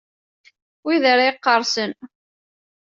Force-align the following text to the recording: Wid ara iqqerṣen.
Wid 0.83 1.03
ara 1.11 1.23
iqqerṣen. 1.31 1.91